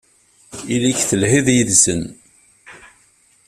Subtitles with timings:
[0.73, 2.01] Ili-k telhid yid-sen.